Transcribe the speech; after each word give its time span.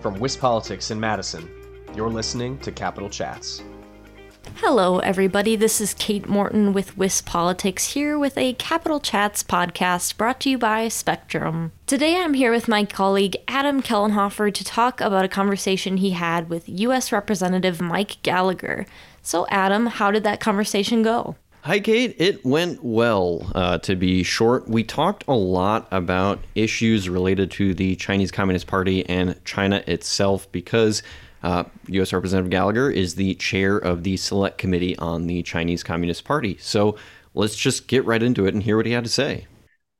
From 0.00 0.16
WisPolitics 0.16 0.90
in 0.90 0.98
Madison, 0.98 1.46
you're 1.94 2.08
listening 2.08 2.58
to 2.60 2.72
Capitol 2.72 3.10
Chats. 3.10 3.62
Hello, 4.56 4.98
everybody. 5.00 5.56
This 5.56 5.78
is 5.78 5.92
Kate 5.92 6.26
Morton 6.26 6.72
with 6.72 6.96
WisPolitics 6.96 7.92
here 7.92 8.18
with 8.18 8.38
a 8.38 8.54
Capitol 8.54 8.98
Chats 8.98 9.42
podcast 9.42 10.16
brought 10.16 10.40
to 10.40 10.50
you 10.50 10.56
by 10.56 10.88
Spectrum. 10.88 11.72
Today 11.86 12.16
I'm 12.16 12.32
here 12.32 12.50
with 12.50 12.66
my 12.66 12.86
colleague 12.86 13.36
Adam 13.46 13.82
Kellenhofer 13.82 14.54
to 14.54 14.64
talk 14.64 15.02
about 15.02 15.26
a 15.26 15.28
conversation 15.28 15.98
he 15.98 16.12
had 16.12 16.48
with 16.48 16.66
U.S. 16.66 17.12
Representative 17.12 17.82
Mike 17.82 18.22
Gallagher. 18.22 18.86
So, 19.20 19.46
Adam, 19.50 19.84
how 19.84 20.10
did 20.10 20.24
that 20.24 20.40
conversation 20.40 21.02
go? 21.02 21.36
Hi, 21.62 21.78
Kate. 21.78 22.16
It 22.16 22.42
went 22.42 22.82
well, 22.82 23.52
uh, 23.54 23.76
to 23.78 23.94
be 23.94 24.22
short. 24.22 24.66
We 24.66 24.82
talked 24.82 25.24
a 25.28 25.34
lot 25.34 25.86
about 25.90 26.38
issues 26.54 27.10
related 27.10 27.50
to 27.52 27.74
the 27.74 27.96
Chinese 27.96 28.32
Communist 28.32 28.66
Party 28.66 29.06
and 29.06 29.38
China 29.44 29.84
itself 29.86 30.50
because 30.52 31.02
uh, 31.42 31.64
U.S. 31.88 32.14
Representative 32.14 32.50
Gallagher 32.50 32.90
is 32.90 33.16
the 33.16 33.34
chair 33.34 33.76
of 33.76 34.04
the 34.04 34.16
Select 34.16 34.56
Committee 34.56 34.96
on 34.96 35.26
the 35.26 35.42
Chinese 35.42 35.82
Communist 35.82 36.24
Party. 36.24 36.56
So 36.58 36.96
let's 37.34 37.56
just 37.56 37.88
get 37.88 38.06
right 38.06 38.22
into 38.22 38.46
it 38.46 38.54
and 38.54 38.62
hear 38.62 38.78
what 38.78 38.86
he 38.86 38.92
had 38.92 39.04
to 39.04 39.10
say. 39.10 39.46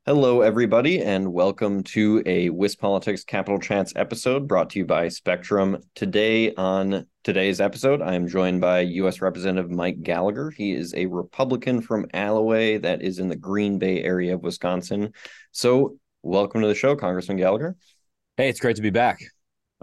Hello, 0.07 0.41
everybody, 0.41 1.03
and 1.03 1.31
welcome 1.31 1.83
to 1.83 2.23
a 2.25 2.49
WisPolitics 2.49 3.27
Capitol 3.27 3.61
Chats 3.61 3.93
episode 3.95 4.49
brought 4.49 4.71
to 4.71 4.79
you 4.79 4.87
by 4.87 5.09
Spectrum. 5.09 5.77
Today, 5.95 6.55
on 6.55 7.07
today's 7.23 7.61
episode, 7.61 8.01
I 8.01 8.15
am 8.15 8.27
joined 8.27 8.63
by 8.63 8.81
U.S. 8.81 9.21
Representative 9.21 9.71
Mike 9.71 10.03
Gallagher. 10.03 10.51
He 10.51 10.73
is 10.73 10.95
a 10.95 11.05
Republican 11.05 11.83
from 11.83 12.07
Allouez, 12.15 12.81
that 12.81 13.03
is 13.03 13.19
in 13.19 13.29
the 13.29 13.37
Green 13.37 13.79
Bay 13.79 14.03
area 14.03 14.33
of 14.33 14.43
Wisconsin. 14.43 15.13
So, 15.53 15.99
welcome 16.23 16.63
to 16.63 16.67
the 16.67 16.75
show, 16.75 16.97
Congressman 16.97 17.37
Gallagher. 17.37 17.77
Hey, 18.39 18.49
it's 18.49 18.61
great 18.61 18.77
to 18.77 18.83
be 18.83 18.89
back. 18.89 19.21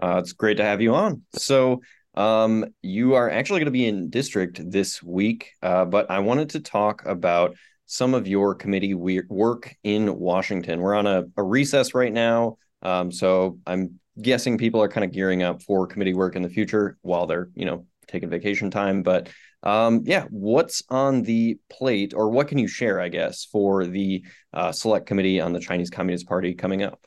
Uh, 0.02 0.16
it's 0.18 0.32
great 0.32 0.56
to 0.56 0.64
have 0.64 0.80
you 0.82 0.96
on. 0.96 1.22
So, 1.34 1.80
um, 2.16 2.64
you 2.82 3.14
are 3.14 3.30
actually 3.30 3.60
going 3.60 3.66
to 3.66 3.70
be 3.70 3.86
in 3.86 4.10
district 4.10 4.60
this 4.68 5.00
week, 5.00 5.52
uh, 5.62 5.84
but 5.84 6.10
I 6.10 6.18
wanted 6.18 6.50
to 6.50 6.60
talk 6.60 7.06
about 7.06 7.54
some 7.88 8.12
of 8.12 8.28
your 8.28 8.54
committee 8.54 8.92
work 8.94 9.74
in 9.82 10.18
Washington. 10.18 10.80
We're 10.80 10.94
on 10.94 11.06
a, 11.06 11.24
a 11.36 11.42
recess 11.42 11.94
right 11.94 12.12
now, 12.12 12.58
um, 12.82 13.10
so 13.10 13.58
I'm 13.66 13.98
guessing 14.20 14.58
people 14.58 14.82
are 14.82 14.88
kind 14.88 15.04
of 15.04 15.10
gearing 15.10 15.42
up 15.42 15.62
for 15.62 15.86
committee 15.86 16.12
work 16.12 16.36
in 16.36 16.42
the 16.42 16.50
future 16.50 16.98
while 17.02 17.26
they're 17.26 17.48
you 17.54 17.64
know 17.64 17.86
taking 18.06 18.28
vacation 18.28 18.70
time. 18.70 19.02
But 19.02 19.30
um, 19.62 20.02
yeah, 20.04 20.26
what's 20.30 20.82
on 20.90 21.22
the 21.22 21.58
plate, 21.70 22.12
or 22.14 22.30
what 22.30 22.46
can 22.48 22.58
you 22.58 22.68
share, 22.68 23.00
I 23.00 23.08
guess, 23.08 23.46
for 23.46 23.86
the 23.86 24.22
uh, 24.52 24.70
select 24.70 25.06
committee 25.06 25.40
on 25.40 25.52
the 25.52 25.60
Chinese 25.60 25.90
Communist 25.90 26.28
Party 26.28 26.54
coming 26.54 26.82
up? 26.82 27.00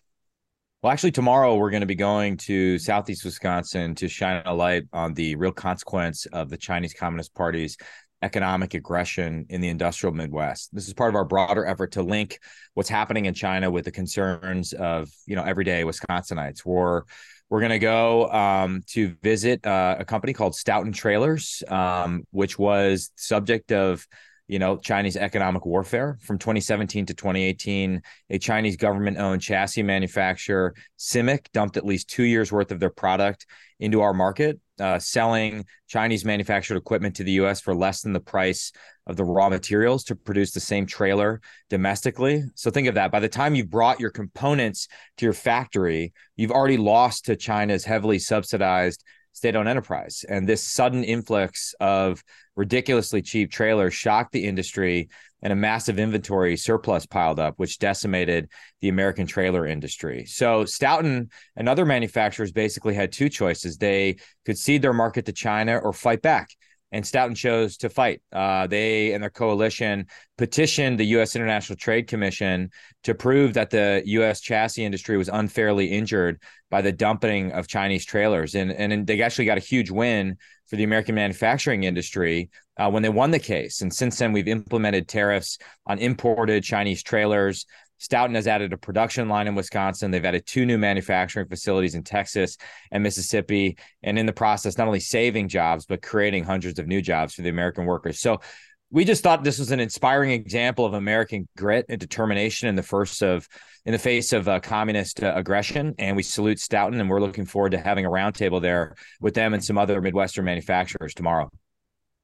Well, 0.82 0.92
actually, 0.92 1.12
tomorrow 1.12 1.56
we're 1.58 1.70
going 1.70 1.82
to 1.82 1.88
be 1.88 1.94
going 1.94 2.38
to 2.38 2.80
Southeast 2.80 3.24
Wisconsin 3.24 3.94
to 3.96 4.08
shine 4.08 4.42
a 4.46 4.54
light 4.54 4.86
on 4.92 5.14
the 5.14 5.36
real 5.36 5.52
consequence 5.52 6.26
of 6.34 6.50
the 6.50 6.58
Chinese 6.58 6.96
Communist 6.96 7.36
Party's 7.36 7.78
economic 8.22 8.74
aggression 8.74 9.46
in 9.50 9.62
the 9.62 9.70
industrial 9.70 10.14
Midwest. 10.14 10.74
This 10.74 10.88
is 10.88 10.94
part 10.94 11.10
of 11.10 11.16
our 11.16 11.26
broader 11.26 11.66
effort 11.66 11.94
to 11.94 12.04
link 12.04 12.40
what's 12.74 12.90
happening 12.90 13.26
in 13.26 13.34
China 13.34 13.72
with 13.72 13.86
the 13.86 13.92
concerns 13.92 14.74
of 14.74 15.10
you 15.26 15.36
know 15.36 15.44
everyday 15.44 15.84
Wisconsinites. 15.84 16.66
We're 16.66 17.04
we're 17.50 17.60
going 17.60 17.72
to 17.72 17.80
go 17.80 18.32
um, 18.32 18.82
to 18.88 19.16
visit 19.22 19.66
uh, 19.68 19.98
a 20.00 20.06
company 20.06 20.32
called 20.32 20.56
Stoughton 20.56 20.94
Trailers, 20.94 21.62
um, 21.68 22.24
which 22.32 22.58
was 22.58 23.12
subject 23.18 23.74
of 23.74 24.08
you 24.52 24.60
know, 24.60 24.76
Chinese 24.76 25.16
economic 25.16 25.66
warfare 25.66 26.18
from 26.20 26.38
2017 26.38 27.06
to 27.06 27.14
2018. 27.14 28.02
A 28.32 28.38
Chinese 28.38 28.76
government 28.76 29.18
owned 29.18 29.42
chassis 29.42 29.82
manufacturer, 29.82 30.76
CIMIC, 31.00 31.46
dumped 31.54 31.78
at 31.78 31.86
least 31.86 32.10
two 32.10 32.24
years 32.24 32.52
worth 32.52 32.70
of 32.70 32.82
their 32.82 32.90
product 32.90 33.46
into 33.80 34.02
our 34.02 34.14
market, 34.14 34.60
uh, 34.82 35.00
selling 35.00 35.64
Chinese 35.88 36.26
manufactured 36.26 36.76
equipment 36.76 37.16
to 37.16 37.24
the 37.24 37.32
US 37.44 37.62
for 37.62 37.74
less 37.74 38.02
than 38.02 38.12
the 38.12 38.20
price 38.20 38.74
of 39.08 39.16
the 39.16 39.24
raw 39.24 39.48
materials 39.48 40.04
to 40.04 40.18
produce 40.18 40.52
the 40.52 40.60
same 40.60 40.86
trailer 40.86 41.40
domestically. 41.70 42.44
So 42.56 42.70
think 42.70 42.90
of 42.90 42.96
that. 42.96 43.10
By 43.10 43.22
the 43.22 43.30
time 43.30 43.56
you've 43.56 43.70
brought 43.70 44.02
your 44.02 44.12
components 44.12 44.90
to 45.16 45.26
your 45.26 45.34
factory, 45.34 46.12
you've 46.36 46.52
already 46.52 46.76
lost 46.76 47.24
to 47.26 47.38
China's 47.38 47.86
heavily 47.86 48.20
subsidized 48.20 49.02
state 49.34 49.56
owned 49.56 49.70
enterprise. 49.70 50.26
And 50.28 50.48
this 50.48 50.64
sudden 50.64 51.04
influx 51.04 51.74
of 51.80 52.24
ridiculously 52.56 53.22
cheap 53.22 53.52
trailers 53.52 53.94
shocked 53.94 54.32
the 54.32 54.46
industry 54.46 55.10
and 55.42 55.52
a 55.52 55.56
massive 55.56 55.98
inventory 55.98 56.56
surplus 56.56 57.06
piled 57.06 57.40
up, 57.40 57.56
which 57.58 57.80
decimated 57.80 58.50
the 58.82 58.90
American 58.90 59.26
trailer 59.26 59.66
industry. 59.66 60.26
So 60.26 60.66
Stoughton 60.66 61.30
and 61.56 61.68
other 61.68 61.86
manufacturers 61.86 62.52
basically 62.52 62.94
had 62.94 63.12
two 63.12 63.30
choices. 63.30 63.78
They 63.78 64.18
could 64.46 64.58
cede 64.58 64.82
their 64.82 64.94
market 64.94 65.26
to 65.26 65.34
China 65.34 65.78
or 65.78 65.94
fight 65.94 66.22
back 66.22 66.50
and 66.92 67.06
Stoughton 67.06 67.36
chose 67.36 67.78
to 67.78 67.90
fight. 67.90 68.22
Uh, 68.32 68.68
they 68.68 69.14
and 69.14 69.24
their 69.24 69.30
coalition 69.30 70.08
petitioned 70.38 71.00
the 71.00 71.06
U.S. 71.06 71.36
International 71.36 71.78
Trade 71.78 72.08
Commission 72.08 72.70
to 73.04 73.16
prove 73.16 73.54
that 73.54 73.70
the 73.70 74.02
U.S. 74.06 74.42
chassis 74.42 74.84
industry 74.84 75.18
was 75.18 75.30
unfairly 75.30 75.88
injured 75.88 76.42
by 76.70 76.82
the 76.82 76.92
dumping 76.92 77.52
of 77.52 77.68
Chinese 77.68 78.06
trailers, 78.06 78.56
and 78.56 78.72
and 78.72 79.08
they 79.08 79.22
actually 79.22 79.46
got 79.46 79.58
a 79.58 79.62
huge 79.62 79.92
win 79.92 80.38
for 80.68 80.78
the 80.78 80.84
American 80.84 81.16
manufacturing 81.16 81.84
industry 81.84 82.50
uh, 82.78 82.90
when 82.90 83.04
they 83.04 83.10
won 83.10 83.32
the 83.32 83.40
case. 83.40 83.82
And 83.82 83.94
since 83.94 84.18
then, 84.18 84.32
we've 84.32 84.48
implemented 84.48 85.08
tariffs 85.08 85.58
on 85.86 86.00
imported 86.00 86.64
Chinese 86.64 87.04
trailers. 87.04 87.66
Stoughton 88.02 88.34
has 88.34 88.48
added 88.48 88.74
a 88.74 88.78
production 88.78 89.30
line 89.30 89.48
in 89.48 89.54
Wisconsin. 89.54 90.10
They've 90.10 90.26
added 90.26 90.48
two 90.48 90.66
new 90.66 90.80
manufacturing 90.80 91.48
facilities 91.48 91.94
in 91.94 92.02
Texas 92.02 92.58
and 92.92 93.04
Mississippi, 93.04 93.78
and 94.02 94.18
in 94.18 94.26
the 94.26 94.34
process, 94.34 94.76
not 94.76 94.88
only 94.88 95.00
saving 95.00 95.50
jobs, 95.50 95.86
but 95.86 96.02
creating 96.02 96.44
hundreds 96.44 96.80
of 96.80 96.88
new 96.88 97.00
jobs 97.00 97.36
for 97.36 97.44
the 97.44 97.50
American 97.50 97.86
workers. 97.86 98.20
So 98.20 98.42
we 98.90 99.06
just 99.06 99.22
thought 99.22 99.44
this 99.44 99.60
was 99.60 99.70
an 99.70 99.80
inspiring 99.80 100.32
example 100.32 100.84
of 100.84 100.96
American 100.96 101.48
grit 101.56 101.86
and 101.90 102.00
determination 102.00 102.70
in 102.70 102.76
the 102.76 102.82
first 102.82 103.22
of 103.22 103.48
in 103.86 103.92
the 103.92 104.00
face 104.00 104.34
of 104.34 104.48
uh, 104.48 104.60
communist 104.60 105.22
uh, 105.22 105.34
aggression. 105.36 105.94
And 106.00 106.16
we 106.16 106.24
salute 106.24 106.60
Stoughton, 106.60 107.00
and 107.00 107.08
we're 107.08 107.22
looking 107.22 107.46
forward 107.46 107.74
to 107.74 107.78
having 107.78 108.08
a 108.08 108.10
roundtable 108.10 108.64
there 108.64 108.96
with 109.20 109.36
them 109.36 109.54
and 109.54 109.64
some 109.64 109.78
other 109.78 110.02
Midwestern 110.02 110.46
manufacturers 110.46 111.14
tomorrow. 111.14 111.52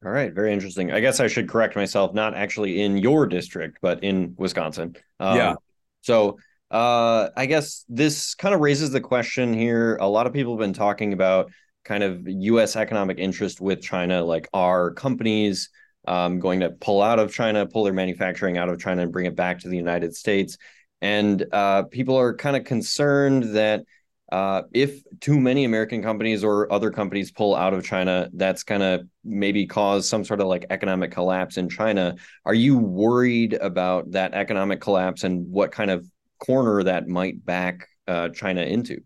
All 0.04 0.12
right, 0.12 0.34
very 0.34 0.54
interesting. 0.54 0.92
I 0.92 1.02
guess 1.02 1.20
I 1.20 1.28
should 1.28 1.50
correct 1.50 1.76
myself, 1.76 2.14
not 2.16 2.36
actually 2.36 2.82
in 2.82 2.98
your 2.98 3.28
district, 3.28 3.78
but 3.82 4.04
in 4.04 4.34
Wisconsin. 4.38 4.96
Um, 5.20 5.38
yeah. 5.38 5.56
So 6.08 6.40
uh, 6.72 7.30
I 7.36 7.48
guess 7.48 7.84
this 7.90 8.34
kind 8.34 8.56
of 8.56 8.62
raises 8.62 8.92
the 8.92 9.02
question 9.02 9.54
here. 9.54 9.98
A 10.00 10.08
lot 10.08 10.26
of 10.26 10.32
people 10.32 10.54
have 10.54 10.60
been 10.60 10.72
talking 10.72 11.12
about 11.12 11.52
kind 11.84 12.02
of 12.02 12.26
U.S. 12.26 12.78
economic 12.78 13.20
interest 13.20 13.60
with 13.60 13.82
China, 13.82 14.24
like 14.24 14.48
are 14.54 14.92
companies 14.92 15.70
um, 16.08 16.40
going 16.40 16.62
to 16.62 16.70
pull 16.70 17.02
out 17.02 17.20
of 17.20 17.34
China, 17.34 17.66
pull 17.66 17.84
their 17.84 17.94
manufacturing 17.94 18.58
out 18.58 18.70
of 18.70 18.80
China, 18.80 19.02
and 19.02 19.12
bring 19.12 19.26
it 19.26 19.36
back 19.36 19.60
to 19.60 19.68
the 19.68 19.76
United 19.76 20.16
States. 20.16 20.58
And 21.02 21.46
uh, 21.52 21.84
people 21.84 22.18
are 22.18 22.34
kind 22.34 22.56
of 22.56 22.64
concerned 22.64 23.56
that 23.56 23.84
uh, 24.32 24.64
if 24.74 25.04
too 25.20 25.40
many 25.40 25.64
American 25.64 26.02
companies 26.04 26.44
or 26.44 26.72
other 26.72 26.92
companies 26.92 27.32
pull 27.32 27.56
out 27.56 27.74
of 27.74 27.84
China, 27.84 28.30
that's 28.34 28.64
going 28.64 28.82
to 28.82 29.08
maybe 29.24 29.66
cause 29.66 30.08
some 30.08 30.26
sort 30.26 30.42
of 30.42 30.48
like 30.48 30.66
economic 30.70 31.12
collapse 31.12 31.58
in 31.58 31.70
China. 31.70 32.16
Are 32.46 32.54
you 32.54 32.78
worried 32.78 33.54
about 33.54 34.12
that 34.12 34.34
economic 34.34 34.82
collapse 34.82 35.24
and 35.24 35.50
what 35.50 35.72
kind 35.72 35.90
of 35.90 36.06
corner 36.40 36.84
that 36.84 37.08
might 37.08 37.46
back 37.46 37.88
uh, 38.08 38.30
China 38.30 38.62
into? 38.62 39.02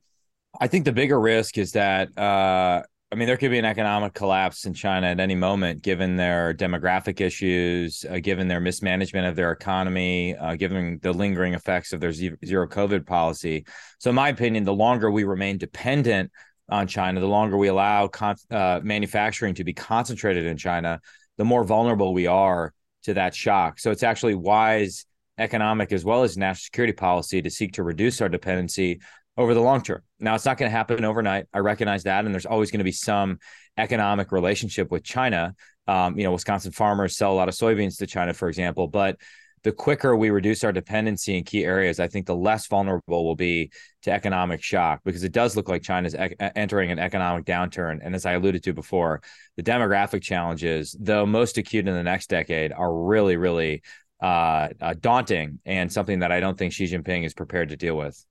I 0.60 0.68
think 0.68 0.86
the 0.86 0.92
bigger 0.92 1.20
risk 1.20 1.58
is 1.58 1.72
that 1.74 2.16
uh, 2.18 2.84
I 3.14 3.18
mean, 3.18 3.28
there 3.28 3.36
could 3.36 3.52
be 3.52 3.60
an 3.60 3.66
economic 3.66 4.14
collapse 4.14 4.66
in 4.66 4.74
China 4.74 5.08
at 5.08 5.20
any 5.20 5.36
moment, 5.36 5.82
given 5.82 6.16
their 6.16 6.54
demographic 6.54 7.20
issues, 7.20 8.06
uh, 8.10 8.20
given 8.20 8.48
their 8.48 8.62
mismanagement 8.62 9.28
of 9.28 9.36
their 9.36 9.52
economy, 9.52 10.34
uh, 10.38 10.56
given 10.56 10.98
the 11.02 11.12
lingering 11.12 11.54
effects 11.54 11.92
of 11.92 12.00
their 12.00 12.14
zero 12.14 12.38
COVID 12.70 13.06
policy. 13.06 13.66
So, 14.00 14.12
in 14.12 14.16
my 14.16 14.30
opinion, 14.30 14.64
the 14.64 14.74
longer 14.74 15.12
we 15.12 15.26
remain 15.26 15.58
dependent 15.58 16.32
on 16.70 16.88
China, 16.88 17.20
the 17.20 17.28
longer 17.28 17.58
we 17.58 17.68
allow 17.68 18.08
con- 18.08 18.38
uh, 18.50 18.80
manufacturing 18.82 19.56
to 19.56 19.66
be 19.66 19.74
concentrated 19.74 20.46
in 20.46 20.56
China, 20.56 21.02
the 21.36 21.44
more 21.44 21.66
vulnerable 21.66 22.14
we 22.14 22.28
are 22.28 22.74
to 23.04 23.14
that 23.16 23.36
shock. 23.36 23.80
So, 23.80 23.92
it's 23.92 24.04
actually 24.04 24.36
wise 24.36 25.06
economic 25.38 25.92
as 25.92 26.06
well 26.06 26.24
as 26.24 26.38
national 26.38 26.62
security 26.64 26.94
policy 26.94 27.42
to 27.42 27.50
seek 27.50 27.74
to 27.74 27.84
reduce 27.84 28.22
our 28.22 28.30
dependency 28.30 29.02
over 29.38 29.54
the 29.54 29.62
long 29.62 29.82
term. 29.82 30.02
Now, 30.20 30.36
it's 30.36 30.46
not 30.46 30.58
going 30.58 30.70
to 30.70 30.76
happen 30.78 31.04
overnight. 31.06 31.46
I 31.54 31.60
recognize 31.60 32.04
that. 32.04 32.26
And 32.26 32.34
there's 32.34 32.46
always 32.46 32.72
going 32.72 32.80
to 32.80 32.86
be 32.86 32.92
some 32.92 33.40
economic 33.78 34.32
relationship 34.32 34.92
with 34.92 35.04
China. 35.04 35.56
Um, 35.88 36.18
you 36.18 36.24
know, 36.24 36.32
Wisconsin 36.32 36.72
farmers 36.72 37.18
sell 37.18 37.32
a 37.32 37.36
lot 37.36 37.50
of 37.50 37.56
soybeans 37.56 37.98
to 37.98 38.08
China, 38.08 38.34
for 38.34 38.50
example. 38.50 38.88
But 38.88 39.18
the 39.64 39.72
quicker 39.72 40.16
we 40.16 40.32
reduce 40.32 40.64
our 40.64 40.72
dependency 40.72 41.38
in 41.38 41.44
key 41.44 41.64
areas, 41.64 42.00
I 42.00 42.08
think 42.08 42.26
the 42.26 42.36
less 42.36 42.68
vulnerable 42.68 43.26
we'll 43.26 43.36
be 43.36 43.72
to 44.04 44.12
economic 44.12 44.64
shock 44.64 45.02
because 45.06 45.24
it 45.24 45.32
does 45.32 45.56
look 45.56 45.70
like 45.70 45.84
China's 45.84 46.16
e- 46.16 46.36
entering 46.56 46.92
an 46.92 47.00
economic 47.00 47.46
downturn. 47.46 48.00
And 48.02 48.16
as 48.16 48.26
I 48.26 48.34
alluded 48.34 48.64
to 48.64 48.74
before, 48.74 49.22
the 49.58 49.64
demographic 49.64 50.24
challenges, 50.24 50.96
though 51.00 51.26
most 51.26 51.58
acute 51.58 51.88
in 51.88 51.94
the 51.94 52.04
next 52.04 52.30
decade, 52.30 52.72
are 52.72 52.94
really, 52.94 53.38
really 53.38 53.84
uh, 54.22 54.70
uh, 54.80 54.96
daunting 55.00 55.60
and 55.66 55.92
something 55.92 56.20
that 56.20 56.32
I 56.32 56.40
don't 56.40 56.58
think 56.58 56.74
Xi 56.74 56.86
Jinping 56.86 57.24
is 57.24 57.34
prepared 57.34 57.70
to 57.70 57.78
deal 57.78 57.96
with. 57.96 58.24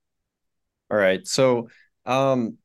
All 0.90 0.96
right. 0.96 1.26
So, 1.26 1.68
um, 2.06 2.56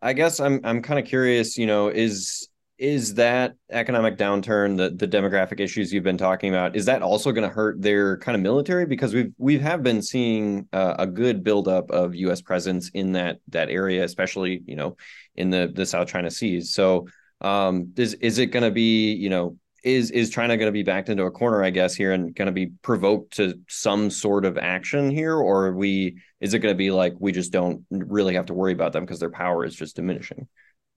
I 0.00 0.14
guess 0.14 0.40
I'm 0.40 0.60
I'm 0.64 0.82
kind 0.82 0.98
of 0.98 1.06
curious, 1.06 1.58
you 1.58 1.66
know, 1.66 1.88
is 1.88 2.48
is 2.78 3.14
that 3.14 3.56
economic 3.70 4.16
downturn, 4.16 4.78
the 4.78 4.90
the 4.90 5.06
demographic 5.06 5.60
issues 5.60 5.92
you've 5.92 6.04
been 6.04 6.16
talking 6.16 6.48
about, 6.48 6.76
is 6.76 6.86
that 6.86 7.02
also 7.02 7.30
going 7.30 7.46
to 7.46 7.54
hurt 7.54 7.82
their 7.82 8.16
kind 8.18 8.34
of 8.34 8.40
military? 8.42 8.86
Because 8.86 9.12
we've 9.12 9.32
we 9.36 9.58
have 9.58 9.82
been 9.82 10.00
seeing 10.00 10.66
uh, 10.72 10.94
a 10.98 11.06
good 11.06 11.44
buildup 11.44 11.90
of 11.90 12.14
U.S. 12.14 12.40
presence 12.40 12.90
in 12.94 13.12
that 13.12 13.40
that 13.48 13.68
area, 13.68 14.02
especially 14.04 14.62
you 14.66 14.76
know 14.76 14.96
in 15.34 15.50
the 15.50 15.70
the 15.74 15.84
South 15.84 16.08
China 16.08 16.30
Seas. 16.30 16.72
So 16.72 17.06
um, 17.42 17.92
is 17.96 18.14
is 18.14 18.38
it 18.38 18.46
going 18.46 18.64
to 18.64 18.70
be 18.70 19.12
you 19.12 19.28
know 19.28 19.56
is 19.82 20.10
is 20.10 20.30
China 20.30 20.56
going 20.56 20.68
to 20.68 20.72
be 20.72 20.82
backed 20.82 21.08
into 21.08 21.24
a 21.24 21.30
corner, 21.30 21.62
I 21.62 21.70
guess, 21.70 21.94
here 21.94 22.12
and 22.12 22.34
going 22.34 22.46
to 22.46 22.52
be 22.52 22.72
provoked 22.82 23.36
to 23.36 23.54
some 23.68 24.10
sort 24.10 24.44
of 24.44 24.58
action 24.58 25.10
here, 25.10 25.36
or 25.36 25.72
we 25.72 26.18
is 26.40 26.54
it 26.54 26.60
going 26.60 26.74
to 26.74 26.78
be 26.78 26.90
like 26.90 27.14
we 27.18 27.32
just 27.32 27.52
don't 27.52 27.84
really 27.90 28.34
have 28.34 28.46
to 28.46 28.54
worry 28.54 28.72
about 28.72 28.92
them 28.92 29.04
because 29.04 29.20
their 29.20 29.30
power 29.30 29.64
is 29.64 29.74
just 29.74 29.96
diminishing? 29.96 30.48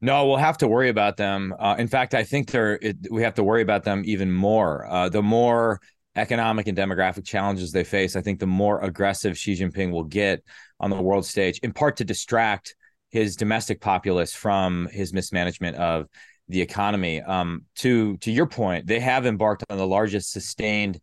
No, 0.02 0.28
we'll 0.28 0.38
have 0.38 0.58
to 0.58 0.68
worry 0.68 0.90
about 0.90 1.16
them. 1.16 1.56
Uh, 1.58 1.76
in 1.80 1.88
fact, 1.88 2.14
I 2.14 2.24
think 2.24 2.52
they're 2.52 2.78
it, 2.82 2.98
we 3.10 3.24
have 3.24 3.36
to 3.36 3.44
worry 3.44 3.62
about 3.62 3.84
them 3.84 4.02
even 4.06 4.32
more. 4.32 4.86
Uh, 4.88 5.10
the 5.10 5.24
more 5.24 5.80
economic 6.16 6.68
and 6.68 6.78
demographic 6.78 7.26
challenges 7.26 7.72
they 7.72 7.84
face, 7.84 8.16
I 8.16 8.22
think 8.22 8.40
the 8.40 8.48
more 8.48 8.82
aggressive 8.82 9.38
Xi 9.38 9.54
Jinping 9.56 9.92
will 9.92 10.04
get 10.04 10.44
on 10.80 10.90
the 10.90 11.02
world 11.02 11.26
stage, 11.26 11.60
in 11.60 11.72
part 11.72 11.98
to 11.98 12.06
distract 12.06 12.76
his 13.10 13.36
domestic 13.36 13.80
populace 13.80 14.34
from 14.34 14.90
his 14.92 15.14
mismanagement 15.14 15.78
of 15.78 16.08
the 16.48 16.62
economy. 16.62 17.22
Um, 17.22 17.64
to 17.78 18.18
to 18.18 18.32
your 18.32 18.48
point, 18.48 18.88
they 18.88 19.00
have 19.00 19.26
embarked 19.26 19.64
on 19.70 19.78
the 19.78 19.88
largest 19.88 20.32
sustained 20.32 21.00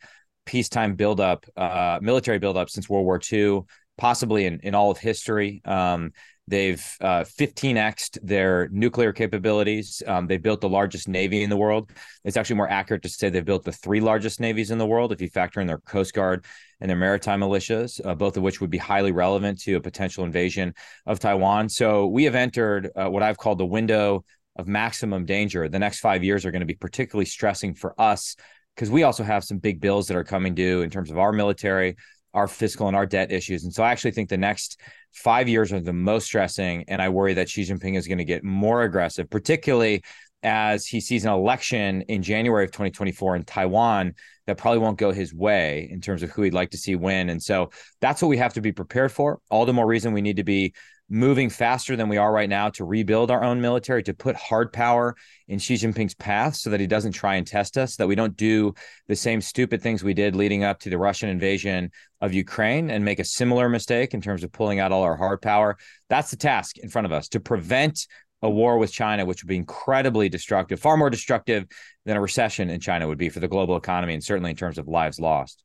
peacetime 0.46 0.96
buildup, 0.96 1.46
uh, 1.56 1.98
military 2.02 2.38
buildup 2.38 2.70
since 2.70 2.88
World 2.88 3.04
War 3.04 3.20
II, 3.32 3.62
possibly 3.98 4.46
in, 4.46 4.60
in 4.60 4.74
all 4.74 4.90
of 4.90 4.98
history. 4.98 5.62
Um, 5.64 6.12
they've 6.48 6.84
uh, 7.00 7.20
15xed 7.20 8.18
their 8.22 8.68
nuclear 8.72 9.12
capabilities. 9.12 10.02
Um, 10.06 10.26
they 10.26 10.38
built 10.38 10.60
the 10.60 10.68
largest 10.68 11.06
navy 11.06 11.44
in 11.44 11.50
the 11.50 11.56
world. 11.56 11.92
It's 12.24 12.36
actually 12.36 12.56
more 12.56 12.68
accurate 12.68 13.02
to 13.02 13.08
say 13.08 13.30
they've 13.30 13.44
built 13.44 13.64
the 13.64 13.72
three 13.72 14.00
largest 14.00 14.40
navies 14.40 14.72
in 14.72 14.78
the 14.78 14.86
world 14.86 15.12
if 15.12 15.20
you 15.20 15.28
factor 15.28 15.60
in 15.60 15.68
their 15.68 15.78
Coast 15.78 16.14
Guard 16.14 16.44
and 16.80 16.90
their 16.90 16.96
maritime 16.96 17.40
militias, 17.40 18.04
uh, 18.04 18.14
both 18.14 18.36
of 18.36 18.42
which 18.42 18.60
would 18.60 18.70
be 18.70 18.78
highly 18.78 19.12
relevant 19.12 19.60
to 19.60 19.74
a 19.74 19.80
potential 19.80 20.24
invasion 20.24 20.74
of 21.06 21.20
Taiwan. 21.20 21.68
So 21.68 22.06
we 22.06 22.24
have 22.24 22.34
entered 22.34 22.90
uh, 22.96 23.08
what 23.08 23.22
I've 23.22 23.38
called 23.38 23.58
the 23.58 23.66
window 23.66 24.24
of 24.56 24.68
maximum 24.68 25.24
danger. 25.24 25.68
The 25.68 25.78
next 25.78 26.00
five 26.00 26.24
years 26.24 26.44
are 26.44 26.50
going 26.50 26.60
to 26.60 26.66
be 26.66 26.74
particularly 26.74 27.26
stressing 27.26 27.74
for 27.74 27.98
us 28.00 28.36
because 28.74 28.90
we 28.90 29.02
also 29.02 29.24
have 29.24 29.44
some 29.44 29.58
big 29.58 29.80
bills 29.80 30.08
that 30.08 30.16
are 30.16 30.24
coming 30.24 30.54
due 30.54 30.82
in 30.82 30.90
terms 30.90 31.10
of 31.10 31.18
our 31.18 31.32
military, 31.32 31.96
our 32.34 32.48
fiscal, 32.48 32.88
and 32.88 32.96
our 32.96 33.06
debt 33.06 33.32
issues. 33.32 33.64
And 33.64 33.72
so 33.72 33.82
I 33.82 33.90
actually 33.90 34.12
think 34.12 34.28
the 34.28 34.38
next 34.38 34.80
five 35.12 35.48
years 35.48 35.72
are 35.72 35.80
the 35.80 35.92
most 35.92 36.26
stressing. 36.26 36.84
And 36.88 37.02
I 37.02 37.08
worry 37.08 37.34
that 37.34 37.48
Xi 37.48 37.62
Jinping 37.62 37.96
is 37.96 38.06
going 38.06 38.18
to 38.18 38.24
get 38.24 38.44
more 38.44 38.82
aggressive, 38.82 39.28
particularly 39.28 40.02
as 40.42 40.86
he 40.86 41.00
sees 41.00 41.24
an 41.24 41.32
election 41.32 42.02
in 42.02 42.22
January 42.22 42.64
of 42.64 42.70
2024 42.70 43.36
in 43.36 43.44
Taiwan 43.44 44.14
that 44.46 44.56
probably 44.56 44.78
won't 44.78 44.98
go 44.98 45.12
his 45.12 45.34
way 45.34 45.88
in 45.90 46.00
terms 46.00 46.22
of 46.22 46.30
who 46.30 46.42
he'd 46.42 46.54
like 46.54 46.70
to 46.70 46.78
see 46.78 46.96
win. 46.96 47.28
And 47.28 47.42
so 47.42 47.70
that's 48.00 48.22
what 48.22 48.28
we 48.28 48.38
have 48.38 48.54
to 48.54 48.60
be 48.60 48.72
prepared 48.72 49.12
for. 49.12 49.40
All 49.50 49.66
the 49.66 49.74
more 49.74 49.86
reason 49.86 50.12
we 50.12 50.22
need 50.22 50.36
to 50.36 50.44
be 50.44 50.72
moving 51.10 51.50
faster 51.50 51.96
than 51.96 52.08
we 52.08 52.16
are 52.16 52.32
right 52.32 52.48
now 52.48 52.70
to 52.70 52.84
rebuild 52.84 53.30
our 53.30 53.42
own 53.42 53.60
military, 53.60 54.02
to 54.04 54.14
put 54.14 54.36
hard 54.36 54.72
power 54.72 55.16
in 55.48 55.58
Xi 55.58 55.74
Jinping's 55.74 56.14
path 56.14 56.54
so 56.54 56.70
that 56.70 56.78
he 56.78 56.86
doesn't 56.86 57.12
try 57.12 57.34
and 57.34 57.46
test 57.46 57.76
us, 57.76 57.96
that 57.96 58.06
we 58.06 58.14
don't 58.14 58.36
do 58.36 58.72
the 59.08 59.16
same 59.16 59.40
stupid 59.40 59.82
things 59.82 60.04
we 60.04 60.14
did 60.14 60.36
leading 60.36 60.62
up 60.62 60.78
to 60.80 60.90
the 60.90 60.98
Russian 60.98 61.28
invasion 61.28 61.90
of 62.20 62.32
Ukraine 62.32 62.90
and 62.90 63.04
make 63.04 63.18
a 63.18 63.24
similar 63.24 63.68
mistake 63.68 64.14
in 64.14 64.20
terms 64.20 64.44
of 64.44 64.52
pulling 64.52 64.78
out 64.78 64.92
all 64.92 65.02
our 65.02 65.16
hard 65.16 65.42
power. 65.42 65.76
That's 66.08 66.30
the 66.30 66.36
task 66.36 66.78
in 66.78 66.88
front 66.88 67.06
of 67.06 67.12
us 67.12 67.28
to 67.30 67.40
prevent 67.40 68.06
a 68.42 68.48
war 68.48 68.78
with 68.78 68.92
China, 68.92 69.26
which 69.26 69.42
would 69.42 69.48
be 69.48 69.56
incredibly 69.56 70.28
destructive, 70.28 70.80
far 70.80 70.96
more 70.96 71.10
destructive 71.10 71.66
than 72.06 72.16
a 72.16 72.20
recession 72.20 72.70
in 72.70 72.80
China 72.80 73.06
would 73.08 73.18
be 73.18 73.28
for 73.28 73.40
the 73.40 73.48
global 73.48 73.76
economy 73.76 74.14
and 74.14 74.24
certainly 74.24 74.50
in 74.50 74.56
terms 74.56 74.78
of 74.78 74.88
lives 74.88 75.18
lost. 75.20 75.62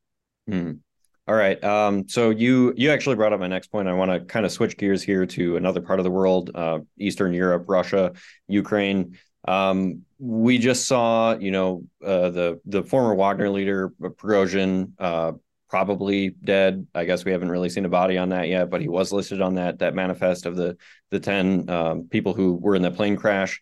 Mm. 0.50 0.80
All 1.28 1.34
right. 1.34 1.62
Um, 1.64 2.08
so 2.08 2.30
you 2.30 2.72
you 2.76 2.90
actually 2.90 3.16
brought 3.16 3.32
up 3.32 3.40
my 3.40 3.48
next 3.48 3.68
point. 3.68 3.88
I 3.88 3.94
want 3.94 4.12
to 4.12 4.20
kind 4.20 4.46
of 4.46 4.52
switch 4.52 4.76
gears 4.76 5.02
here 5.02 5.26
to 5.26 5.56
another 5.56 5.80
part 5.80 5.98
of 5.98 6.04
the 6.04 6.10
world, 6.10 6.50
uh, 6.54 6.80
Eastern 6.98 7.32
Europe, 7.32 7.64
Russia, 7.66 8.12
Ukraine. 8.46 9.18
Um, 9.48 10.02
we 10.18 10.58
just 10.58 10.86
saw, 10.86 11.36
you 11.36 11.50
know, 11.50 11.82
uh, 12.04 12.30
the 12.30 12.60
the 12.64 12.84
former 12.84 13.14
Wagner 13.16 13.50
leader 13.50 13.92
Prigozhin, 14.00 14.92
uh, 15.00 15.32
probably 15.68 16.30
dead. 16.30 16.86
I 16.94 17.04
guess 17.04 17.24
we 17.24 17.32
haven't 17.32 17.50
really 17.50 17.70
seen 17.70 17.84
a 17.84 17.88
body 17.88 18.18
on 18.18 18.28
that 18.28 18.46
yet, 18.48 18.70
but 18.70 18.80
he 18.80 18.88
was 18.88 19.12
listed 19.12 19.40
on 19.40 19.56
that 19.56 19.80
that 19.80 19.96
manifest 19.96 20.46
of 20.46 20.54
the 20.54 20.76
the 21.10 21.18
ten 21.18 21.68
um, 21.68 22.08
people 22.08 22.34
who 22.34 22.54
were 22.54 22.76
in 22.76 22.82
the 22.82 22.92
plane 22.92 23.16
crash. 23.16 23.60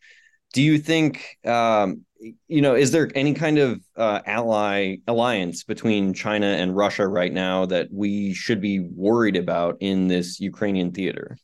Do 0.52 0.62
you 0.62 0.76
think 0.78 1.38
um, 1.46 2.02
you 2.48 2.62
know, 2.62 2.74
is 2.74 2.90
there 2.90 3.10
any 3.14 3.34
kind 3.34 3.58
of 3.58 3.80
uh, 3.96 4.20
ally 4.26 4.96
alliance 5.06 5.64
between 5.64 6.14
China 6.14 6.46
and 6.46 6.76
Russia 6.76 7.06
right 7.06 7.32
now 7.32 7.66
that 7.66 7.88
we 7.92 8.34
should 8.34 8.60
be 8.60 8.80
worried 8.80 9.36
about 9.36 9.76
in 9.80 10.08
this 10.08 10.40
Ukrainian 10.40 10.92
theater? 10.92 11.36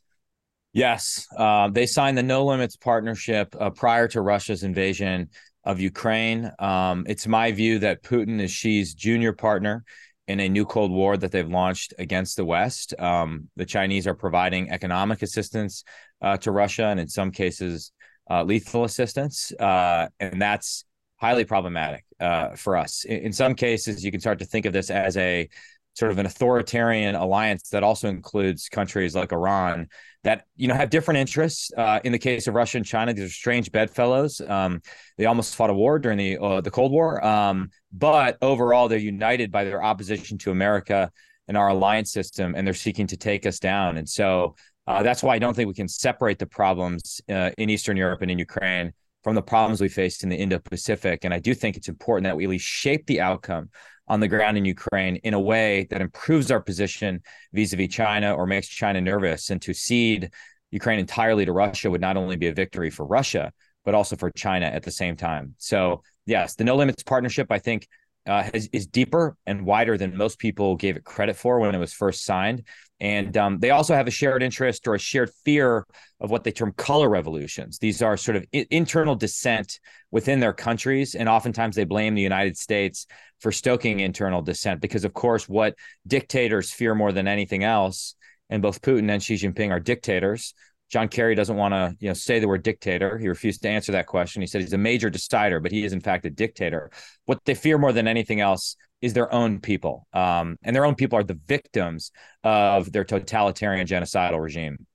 Yes, 0.72 1.26
uh, 1.36 1.68
they 1.68 1.86
signed 1.86 2.16
the 2.16 2.22
No 2.22 2.44
Limits 2.44 2.76
partnership 2.76 3.54
uh, 3.58 3.70
prior 3.70 4.06
to 4.08 4.20
Russia's 4.20 4.62
invasion 4.62 5.30
of 5.64 5.80
Ukraine. 5.80 6.50
Um, 6.58 7.04
it's 7.08 7.26
my 7.26 7.52
view 7.52 7.80
that 7.80 8.02
Putin 8.02 8.40
is 8.40 8.52
Xi's 8.52 8.94
junior 8.94 9.32
partner 9.32 9.84
in 10.28 10.38
a 10.38 10.48
new 10.48 10.64
Cold 10.64 10.92
War 10.92 11.16
that 11.16 11.32
they've 11.32 11.48
launched 11.48 11.92
against 11.98 12.36
the 12.36 12.44
West. 12.44 12.94
Um, 13.00 13.48
the 13.56 13.66
Chinese 13.66 14.06
are 14.06 14.14
providing 14.14 14.70
economic 14.70 15.22
assistance 15.22 15.82
uh, 16.22 16.36
to 16.38 16.52
Russia, 16.52 16.84
and 16.84 17.00
in 17.00 17.08
some 17.08 17.32
cases, 17.32 17.90
uh, 18.30 18.44
lethal 18.44 18.84
assistance, 18.84 19.52
uh, 19.58 20.08
and 20.20 20.40
that's 20.40 20.84
highly 21.16 21.44
problematic 21.44 22.04
uh, 22.20 22.54
for 22.56 22.76
us. 22.76 23.04
In, 23.04 23.18
in, 23.18 23.32
some 23.32 23.54
cases, 23.54 24.04
you 24.04 24.10
can 24.10 24.20
start 24.20 24.38
to 24.38 24.44
think 24.44 24.66
of 24.66 24.72
this 24.72 24.88
as 24.88 25.16
a 25.16 25.48
sort 25.94 26.12
of 26.12 26.18
an 26.18 26.26
authoritarian 26.26 27.16
alliance 27.16 27.68
that 27.70 27.82
also 27.82 28.08
includes 28.08 28.68
countries 28.68 29.14
like 29.14 29.32
Iran 29.32 29.88
that 30.22 30.44
you 30.54 30.68
know 30.68 30.74
have 30.74 30.90
different 30.90 31.18
interests. 31.18 31.70
Uh, 31.76 32.00
in 32.04 32.12
the 32.12 32.18
case 32.18 32.46
of 32.46 32.54
Russia 32.54 32.76
and 32.76 32.86
China, 32.86 33.12
these 33.12 33.24
are 33.24 33.32
strange 33.32 33.72
bedfellows. 33.72 34.40
Um, 34.40 34.80
they 35.18 35.26
almost 35.26 35.56
fought 35.56 35.70
a 35.70 35.74
war 35.74 35.98
during 35.98 36.18
the 36.18 36.38
uh, 36.38 36.60
the 36.60 36.70
Cold 36.70 36.92
War, 36.92 37.24
um, 37.24 37.70
but 37.92 38.38
overall, 38.40 38.88
they're 38.88 38.98
united 38.98 39.50
by 39.50 39.64
their 39.64 39.82
opposition 39.82 40.38
to 40.38 40.50
America 40.50 41.10
and 41.48 41.56
our 41.56 41.68
alliance 41.68 42.12
system, 42.12 42.54
and 42.54 42.64
they're 42.64 42.74
seeking 42.74 43.08
to 43.08 43.16
take 43.16 43.44
us 43.44 43.58
down. 43.58 43.96
And 43.96 44.08
so 44.08 44.54
uh, 44.86 45.02
that's 45.02 45.22
why 45.22 45.34
I 45.34 45.38
don't 45.38 45.54
think 45.54 45.68
we 45.68 45.74
can 45.74 45.88
separate 45.88 46.38
the 46.38 46.46
problems 46.46 47.20
uh, 47.28 47.50
in 47.58 47.70
Eastern 47.70 47.96
Europe 47.96 48.22
and 48.22 48.30
in 48.30 48.38
Ukraine 48.38 48.92
from 49.22 49.34
the 49.34 49.42
problems 49.42 49.80
we 49.80 49.88
faced 49.88 50.22
in 50.22 50.28
the 50.28 50.36
Indo 50.36 50.58
Pacific. 50.58 51.24
And 51.24 51.34
I 51.34 51.38
do 51.38 51.54
think 51.54 51.76
it's 51.76 51.88
important 51.88 52.24
that 52.24 52.36
we 52.36 52.44
at 52.44 52.50
least 52.50 52.66
shape 52.66 53.06
the 53.06 53.20
outcome 53.20 53.70
on 54.08 54.20
the 54.20 54.28
ground 54.28 54.56
in 54.56 54.64
Ukraine 54.64 55.16
in 55.16 55.34
a 55.34 55.40
way 55.40 55.86
that 55.90 56.00
improves 56.00 56.50
our 56.50 56.60
position 56.60 57.22
vis 57.52 57.72
a 57.72 57.76
vis 57.76 57.88
China 57.88 58.34
or 58.34 58.46
makes 58.46 58.66
China 58.66 59.00
nervous. 59.00 59.50
And 59.50 59.62
to 59.62 59.72
cede 59.72 60.30
Ukraine 60.70 60.98
entirely 60.98 61.44
to 61.44 61.52
Russia 61.52 61.90
would 61.90 62.00
not 62.00 62.16
only 62.16 62.36
be 62.36 62.48
a 62.48 62.54
victory 62.54 62.90
for 62.90 63.06
Russia, 63.06 63.52
but 63.84 63.94
also 63.94 64.16
for 64.16 64.30
China 64.30 64.66
at 64.66 64.82
the 64.82 64.90
same 64.90 65.16
time. 65.16 65.54
So, 65.58 66.02
yes, 66.26 66.54
the 66.54 66.64
No 66.64 66.76
Limits 66.76 67.02
partnership, 67.02 67.48
I 67.50 67.58
think, 67.58 67.88
uh, 68.26 68.42
has, 68.52 68.68
is 68.72 68.86
deeper 68.86 69.36
and 69.46 69.64
wider 69.64 69.96
than 69.96 70.16
most 70.16 70.38
people 70.38 70.76
gave 70.76 70.96
it 70.96 71.04
credit 71.04 71.36
for 71.36 71.58
when 71.58 71.74
it 71.74 71.78
was 71.78 71.92
first 71.92 72.24
signed. 72.24 72.64
And 73.00 73.34
um, 73.36 73.58
they 73.58 73.70
also 73.70 73.94
have 73.94 74.06
a 74.06 74.10
shared 74.10 74.42
interest 74.42 74.86
or 74.86 74.94
a 74.94 74.98
shared 74.98 75.30
fear 75.44 75.86
of 76.20 76.30
what 76.30 76.44
they 76.44 76.52
term 76.52 76.72
color 76.76 77.08
revolutions. 77.08 77.78
These 77.78 78.02
are 78.02 78.16
sort 78.18 78.36
of 78.36 78.44
I- 78.54 78.66
internal 78.70 79.14
dissent 79.14 79.80
within 80.10 80.40
their 80.40 80.52
countries. 80.52 81.14
And 81.14 81.28
oftentimes 81.28 81.76
they 81.76 81.84
blame 81.84 82.14
the 82.14 82.20
United 82.20 82.58
States 82.58 83.06
for 83.40 83.52
stoking 83.52 84.00
internal 84.00 84.42
dissent 84.42 84.82
because, 84.82 85.04
of 85.04 85.14
course, 85.14 85.48
what 85.48 85.74
dictators 86.06 86.70
fear 86.70 86.94
more 86.94 87.12
than 87.12 87.26
anything 87.26 87.64
else, 87.64 88.14
and 88.50 88.60
both 88.60 88.82
Putin 88.82 89.10
and 89.10 89.22
Xi 89.22 89.36
Jinping 89.36 89.70
are 89.70 89.80
dictators, 89.80 90.54
John 90.90 91.08
Kerry 91.08 91.36
doesn't 91.36 91.56
want 91.56 91.72
to, 91.72 91.96
you 92.00 92.08
know, 92.08 92.14
say 92.14 92.40
the 92.40 92.48
word 92.48 92.64
dictator. 92.64 93.16
He 93.16 93.28
refused 93.28 93.62
to 93.62 93.68
answer 93.68 93.92
that 93.92 94.06
question. 94.06 94.42
He 94.42 94.46
said 94.46 94.60
he's 94.60 94.72
a 94.72 94.78
major 94.78 95.08
decider, 95.08 95.60
but 95.60 95.70
he 95.70 95.84
is 95.84 95.92
in 95.92 96.00
fact 96.00 96.26
a 96.26 96.30
dictator. 96.30 96.90
What 97.26 97.44
they 97.44 97.54
fear 97.54 97.78
more 97.78 97.92
than 97.92 98.08
anything 98.08 98.40
else 98.40 98.76
is 99.00 99.14
their 99.14 99.32
own 99.32 99.60
people, 99.60 100.06
um, 100.12 100.58
and 100.62 100.74
their 100.74 100.84
own 100.84 100.94
people 100.94 101.18
are 101.18 101.24
the 101.24 101.38
victims 101.46 102.10
of 102.44 102.92
their 102.92 103.04
totalitarian 103.04 103.86
genocidal 103.86 104.42
regime. 104.42 104.86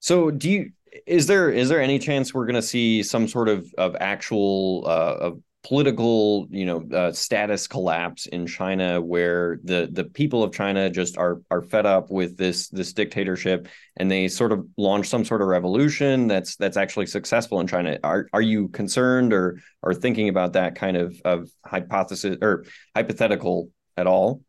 So, 0.00 0.30
do 0.30 0.50
you? 0.50 0.70
Is 1.06 1.26
there 1.26 1.50
is 1.50 1.68
there 1.68 1.80
any 1.80 1.98
chance 1.98 2.32
we're 2.32 2.46
going 2.46 2.54
to 2.54 2.62
see 2.62 3.02
some 3.02 3.28
sort 3.28 3.48
of 3.48 3.72
of 3.76 3.96
actual 4.00 4.84
uh, 4.86 5.16
of 5.20 5.40
political 5.64 6.46
you 6.50 6.66
know 6.66 6.84
uh, 6.94 7.10
status 7.10 7.66
collapse 7.66 8.26
in 8.26 8.46
China 8.46 9.00
where 9.00 9.58
the 9.64 9.88
the 9.90 10.04
people 10.04 10.42
of 10.42 10.52
China 10.52 10.90
just 10.90 11.16
are 11.16 11.40
are 11.50 11.62
fed 11.62 11.86
up 11.86 12.10
with 12.10 12.36
this 12.36 12.68
this 12.68 12.92
dictatorship 12.92 13.66
and 13.96 14.10
they 14.10 14.28
sort 14.28 14.52
of 14.52 14.66
launch 14.76 15.08
some 15.08 15.24
sort 15.24 15.40
of 15.40 15.48
revolution 15.48 16.28
that's 16.28 16.56
that's 16.56 16.76
actually 16.76 17.06
successful 17.06 17.60
in 17.60 17.66
China 17.66 17.98
are 18.04 18.28
are 18.34 18.42
you 18.42 18.68
concerned 18.68 19.32
or 19.32 19.58
are 19.82 19.94
thinking 19.94 20.28
about 20.28 20.52
that 20.52 20.74
kind 20.74 20.96
of 20.96 21.18
of 21.24 21.48
hypothesis 21.64 22.36
or 22.42 22.64
hypothetical 22.94 23.70
at 23.96 24.06
all 24.06 24.42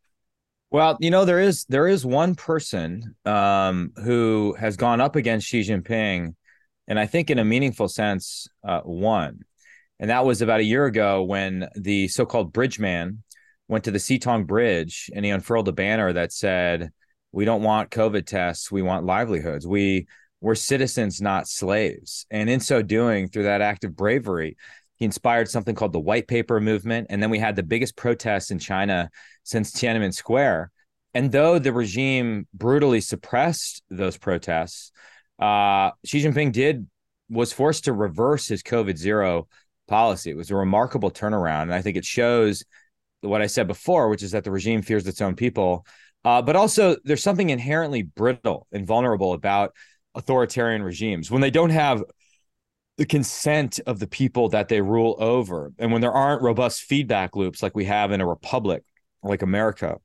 well 0.70 0.98
you 1.00 1.10
know 1.12 1.24
there 1.24 1.40
is 1.40 1.64
there 1.70 1.88
is 1.88 2.06
one 2.06 2.36
person 2.36 3.16
um, 3.26 3.94
who 4.04 4.54
has 4.60 4.76
gone 4.76 5.00
up 5.00 5.16
against 5.16 5.48
Xi 5.48 5.62
Jinping 5.62 6.34
and 6.88 7.00
I 7.00 7.08
think 7.08 7.30
in 7.30 7.40
a 7.40 7.46
meaningful 7.46 7.88
sense, 7.88 8.48
uh, 8.64 8.82
won. 8.84 9.44
And 10.00 10.10
that 10.10 10.26
was 10.26 10.42
about 10.42 10.60
a 10.60 10.64
year 10.64 10.86
ago 10.86 11.24
when 11.24 11.70
the 11.76 12.08
so-called 12.08 12.52
bridge 12.52 12.80
man 12.80 13.24
went 13.68 13.86
to 13.86 13.92
the 13.92 13.98
Sitong 13.98 14.46
Bridge 14.46 15.10
and 15.14 15.26
he 15.26 15.32
unfurled 15.32 15.68
a 15.68 15.74
banner 15.74 16.14
that 16.14 16.34
said, 16.34 16.92
"We 17.32 17.46
don't 17.46 17.64
want 17.64 17.92
COVID 17.92 18.26
tests. 18.26 18.72
We 18.72 18.82
want 18.82 19.06
livelihoods. 19.06 19.66
We 19.66 20.08
we're 20.42 20.56
citizens, 20.56 21.22
not 21.22 21.48
slaves." 21.48 22.26
And 22.30 22.50
in 22.50 22.60
so 22.60 22.82
doing, 22.82 23.30
through 23.30 23.44
that 23.44 23.62
act 23.62 23.84
of 23.84 23.96
bravery, 23.96 24.58
he 24.98 25.06
inspired 25.06 25.50
something 25.50 25.76
called 25.76 25.94
the 25.94 26.00
White 26.00 26.28
Paper 26.28 26.60
Movement. 26.60 27.08
And 27.10 27.22
then 27.22 27.30
we 27.30 27.40
had 27.40 27.56
the 27.56 27.64
biggest 27.64 27.96
protests 27.96 28.52
in 28.52 28.60
China 28.60 29.10
since 29.44 29.72
Tiananmen 29.72 30.14
Square. 30.14 30.72
And 31.14 31.32
though 31.32 31.60
the 31.60 31.74
regime 31.74 32.48
brutally 32.54 33.02
suppressed 33.02 33.84
those 33.90 34.18
protests, 34.18 34.92
uh, 35.40 35.92
Xi 36.06 36.24
Jinping 36.24 36.52
did 36.52 36.88
was 37.30 37.52
forced 37.52 37.86
to 37.86 37.94
reverse 37.94 38.48
his 38.48 38.62
COVID 38.62 38.98
zero 38.98 39.48
policy. 39.88 40.32
It 40.32 40.38
was 40.38 40.52
a 40.52 40.56
remarkable 40.56 41.12
turnaround, 41.12 41.64
and 41.64 41.74
I 41.74 41.82
think 41.82 41.98
it 41.98 42.06
shows 42.06 42.64
what 43.22 43.42
I 43.42 43.48
said 43.48 43.68
before, 43.68 44.10
which 44.10 44.24
is 44.24 44.32
that 44.32 44.44
the 44.44 44.52
regime 44.52 44.82
fears 44.82 45.08
its 45.08 45.22
own 45.22 45.36
people. 45.36 45.86
Uh, 46.24 46.42
but 46.42 46.56
also, 46.56 46.96
there's 47.04 47.24
something 47.24 47.50
inherently 47.50 48.02
brittle 48.02 48.68
and 48.72 48.86
vulnerable 48.86 49.34
about 49.34 49.74
authoritarian 50.16 50.82
regimes 50.82 51.30
when 51.30 51.42
they 51.42 51.52
don't 51.52 51.70
have 51.70 52.04
the 52.98 53.06
consent 53.06 53.80
of 53.86 54.00
the 54.00 54.08
people 54.08 54.50
that 54.50 54.70
they 54.70 54.82
rule 54.82 55.16
over, 55.20 55.74
and 55.78 55.92
when 55.92 56.02
there 56.02 56.14
aren't 56.14 56.42
robust 56.42 56.82
feedback 56.82 57.36
loops 57.36 57.62
like 57.62 57.76
we 57.76 57.86
have 57.86 58.12
in 58.12 58.22
a 58.22 58.28
republic 58.28 58.84
like 59.22 59.42
America. 59.42 59.98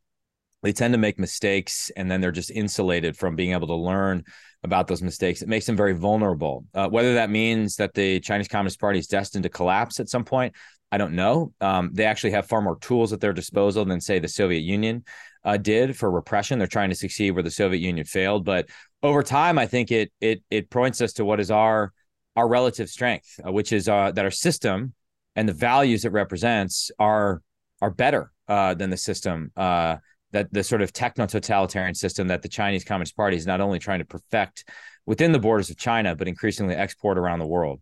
They 0.62 0.73
tend 0.73 0.95
to 0.95 0.99
make 0.99 1.19
mistakes, 1.19 1.90
and 1.97 2.11
then 2.11 2.21
they're 2.21 2.33
just 2.33 2.50
insulated 2.50 3.17
from 3.17 3.37
being 3.37 3.52
able 3.52 3.69
to 3.69 3.75
learn 3.75 4.25
about 4.62 4.88
those 4.88 5.02
mistakes. 5.02 5.40
It 5.40 5.49
makes 5.49 5.67
them 5.67 5.76
very 5.76 5.95
vulnerable. 5.95 6.67
Uh, 6.75 6.88
whether 6.88 7.14
that 7.14 7.31
means 7.31 7.76
that 7.76 7.95
the 7.95 8.21
Chinese 8.21 8.49
Communist 8.49 8.79
Party 8.79 8.99
is 8.99 9.07
destined 9.07 9.45
to 9.45 9.49
collapse 9.49 10.00
at 10.00 10.09
some 10.09 10.25
point, 10.25 10.55
I 10.93 10.99
don't 10.99 11.14
know. 11.14 11.52
Um, 11.61 11.90
they 11.93 12.05
actually 12.05 12.33
have 12.33 12.47
far 12.47 12.61
more 12.61 12.79
tools 12.79 13.12
at 13.12 13.21
their 13.21 13.33
disposal 13.33 13.85
than, 13.85 14.00
say, 14.00 14.19
the 14.19 14.29
Soviet 14.29 14.61
Union 14.61 15.05
uh, 15.45 15.57
did 15.57 15.97
for 15.97 16.11
repression. 16.11 16.59
They're 16.59 16.67
trying 16.69 16.90
to 16.90 16.97
succeed 16.97 17.31
where 17.31 17.43
the 17.43 17.50
Soviet 17.50 17.81
Union 17.81 18.05
failed. 18.05 18.45
But 18.45 18.69
over 19.02 19.23
time, 19.23 19.59
I 19.59 19.67
think 19.67 19.90
it 19.93 20.12
it 20.21 20.43
it 20.50 20.69
points 20.69 21.00
us 21.00 21.14
to 21.14 21.25
what 21.25 21.40
is 21.40 21.50
our 21.50 21.93
our 22.37 22.49
relative 22.49 22.88
strength, 22.88 23.38
uh, 23.47 23.52
which 23.52 23.73
is 23.73 23.88
uh, 23.88 24.11
that 24.12 24.25
our 24.25 24.31
system 24.31 24.95
and 25.37 25.49
the 25.49 25.52
values 25.52 26.05
it 26.05 26.12
represents 26.12 26.90
are 26.99 27.40
are 27.81 27.90
better 27.90 28.33
uh, 28.49 28.75
than 28.75 28.90
the 28.90 28.97
system 28.97 29.52
uh, 29.57 29.97
that 30.33 30.53
the 30.53 30.63
sort 30.63 30.83
of 30.83 30.93
techno 30.93 31.27
totalitarian 31.27 31.95
system 31.95 32.29
that 32.29 32.43
the 32.43 32.49
Chinese 32.49 32.85
Communist 32.85 33.17
Party 33.17 33.37
is 33.37 33.47
not 33.47 33.61
only 33.61 33.79
trying 33.79 33.99
to 33.99 34.05
perfect 34.05 34.69
within 35.07 35.33
the 35.33 35.39
borders 35.39 35.71
of 35.71 35.77
China, 35.77 36.15
but 36.15 36.29
increasingly 36.29 36.75
export 36.75 37.19
around 37.19 37.39
the 37.39 37.47
world. 37.47 37.81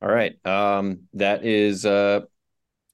All 0.00 0.08
right. 0.08 0.34
Um, 0.44 1.02
that 1.14 1.44
is 1.44 1.86
uh, 1.86 2.22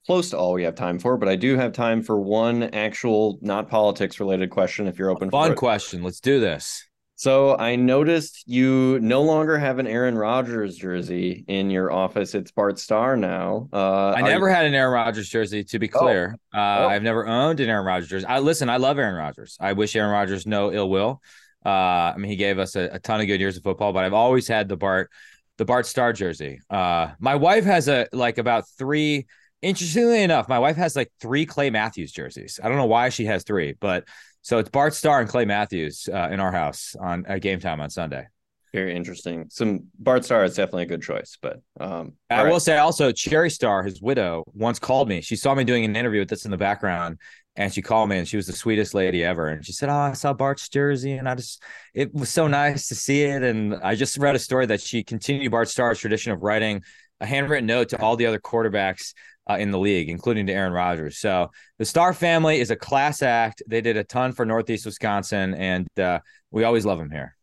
close 0.07 0.31
to 0.31 0.39
all 0.39 0.53
we 0.53 0.65
have 0.65 0.75
time 0.75 0.99
for, 0.99 1.17
but 1.17 1.29
I 1.29 1.37
do 1.37 1.57
have 1.57 1.73
time 1.73 2.03
for 2.03 2.21
one 2.21 2.63
actual 2.63 3.39
not 3.41 3.69
politics 3.69 4.21
related 4.21 4.51
question 4.51 4.87
if 4.87 4.99
you're 4.99 5.11
open 5.11 5.31
Fun 5.31 5.49
for 5.49 5.53
it. 5.55 5.57
question. 5.57 6.03
Let's 6.03 6.21
do 6.21 6.41
this. 6.41 6.87
So 7.19 7.57
I 7.59 7.75
noticed 7.75 8.45
you 8.47 9.01
no 9.01 9.23
longer 9.23 9.59
have 9.59 9.81
an 9.81 9.89
Aaron 9.89 10.17
Rodgers 10.17 10.77
jersey 10.77 11.45
in 11.49 11.69
your 11.69 11.91
office. 11.91 12.33
It's 12.33 12.53
Bart 12.53 12.79
Starr 12.79 13.17
now. 13.17 13.69
Uh, 13.73 14.11
I 14.11 14.21
never 14.23 14.49
you... 14.49 14.55
had 14.55 14.67
an 14.67 14.75
Aaron 14.75 14.93
Rodgers 14.93 15.29
jersey, 15.29 15.65
to 15.65 15.81
be 15.81 15.89
clear. 15.89 16.39
Oh. 16.55 16.57
Uh, 16.57 16.79
oh. 16.79 16.89
I've 16.91 17.03
never 17.03 17.27
owned 17.27 17.59
an 17.59 17.69
Aaron 17.69 17.85
Rodgers 17.85 18.09
jersey. 18.09 18.27
I 18.27 18.39
listen. 18.39 18.71
I 18.71 18.77
love 18.77 19.01
Aaron 19.01 19.17
Rodgers. 19.17 19.57
I 19.59 19.73
wish 19.73 19.97
Aaron 19.97 20.13
Rodgers 20.13 20.47
no 20.47 20.73
ill 20.73 20.89
will. 20.89 21.21
Uh, 21.67 22.13
I 22.15 22.15
mean, 22.19 22.31
he 22.31 22.37
gave 22.37 22.61
us 22.61 22.77
a, 22.77 22.83
a, 22.93 22.99
ton 23.01 23.21
of 23.21 23.27
good 23.27 23.41
years 23.41 23.57
of 23.57 23.65
football, 23.65 23.93
but 23.93 24.05
I've 24.05 24.15
always 24.15 24.47
had 24.47 24.69
the 24.69 24.77
Bart, 24.77 25.11
the 25.57 25.65
Bart 25.65 25.87
Starr 25.87 26.13
jersey. 26.13 26.61
Uh, 26.71 27.09
my 27.19 27.35
wife 27.35 27.65
has 27.65 27.89
a 27.89 28.07
like 28.13 28.39
about 28.39 28.69
three. 28.79 29.27
Interestingly 29.61 30.23
enough, 30.23 30.49
my 30.49 30.59
wife 30.59 30.77
has 30.77 30.95
like 30.95 31.11
three 31.21 31.45
Clay 31.45 31.71
Matthews 31.71 32.13
jerseys. 32.13 32.61
I 32.63 32.69
don't 32.69 32.77
know 32.77 32.87
why 32.87 33.09
she 33.09 33.25
has 33.25 33.43
three, 33.43 33.75
but 33.81 34.05
so 34.43 34.59
it's 34.59 34.71
Bart 34.71 34.95
Starr 34.95 35.21
and 35.21 35.29
Clay 35.29 35.45
Matthews 35.45 36.09
uh, 36.13 36.29
in 36.31 36.39
our 36.41 36.53
house 36.53 36.95
on 36.99 37.27
at 37.27 37.43
game 37.43 37.59
time 37.61 37.81
on 37.81 37.91
Sunday. 37.91 38.27
Very 38.73 38.95
interesting. 38.95 39.47
Some 39.49 39.87
Bart 39.99 40.25
Starr 40.25 40.45
is 40.45 40.55
definitely 40.55 40.85
a 40.85 40.87
good 40.87 41.03
choice, 41.03 41.39
but 41.41 41.61
um, 41.81 42.13
I 42.31 42.45
right. 42.45 42.53
will 42.53 42.61
say 42.61 42.77
also 42.77 43.13
Cherry 43.13 43.51
Starr, 43.51 43.83
his 43.83 44.03
widow, 44.03 44.45
once 44.53 44.79
called 44.79 45.09
me. 45.09 45.23
She 45.23 45.37
saw 45.37 45.55
me 45.55 45.65
doing 45.65 45.85
an 45.85 45.97
interview 45.97 46.21
with 46.21 46.29
this 46.29 46.45
in 46.45 46.51
the 46.51 46.59
background, 46.59 47.19
and 47.57 47.73
she 47.73 47.81
called 47.81 48.11
me, 48.11 48.19
and 48.19 48.29
she 48.29 48.37
was 48.37 48.47
the 48.47 48.53
sweetest 48.53 48.93
lady 48.95 49.25
ever. 49.25 49.49
And 49.49 49.65
she 49.65 49.73
said, 49.73 49.89
"Oh, 49.89 49.95
I 49.95 50.13
saw 50.13 50.35
Bart's 50.35 50.69
jersey, 50.69 51.13
and 51.13 51.29
I 51.29 51.35
just 51.35 51.63
it 51.95 52.15
was 52.15 52.29
so 52.29 52.47
nice 52.47 52.89
to 52.89 52.95
see 52.95 53.23
it." 53.23 53.43
And 53.43 53.75
I 53.83 53.95
just 53.95 54.19
read 54.19 54.37
a 54.37 54.39
story 54.39 54.67
that 54.67 54.83
she 54.83 55.03
continued 55.03 55.51
Bart 55.51 55.69
Starr's 55.69 55.99
tradition 55.99 56.33
of 56.33 56.43
writing 56.43 56.83
a 57.21 57.27
handwritten 57.27 57.67
note 57.67 57.91
to 57.91 58.01
all 58.01 58.17
the 58.17 58.27
other 58.27 58.39
quarterbacks 58.39 59.15
uh, 59.49 59.57
in 59.59 59.71
the 59.71 59.79
league, 59.79 60.09
including 60.09 60.47
to 60.47 60.53
Aaron 60.53 60.73
Rodgers. 60.73 61.19
So 61.19 61.51
the 61.79 61.85
Starr 61.85 62.13
family 62.13 62.61
is 62.61 62.71
a 62.71 62.77
class 62.77 63.23
act. 63.23 63.63
They 63.67 63.81
did 63.81 63.97
a 63.97 64.05
ton 64.05 64.33
for 64.33 64.45
Northeast 64.45 64.87
Wisconsin, 64.87 65.55
and 65.55 65.89
uh, 65.99 66.21
we 66.51 66.65
always 66.65 66.85
love 66.85 66.99
them 66.99 67.11
here. 67.11 67.35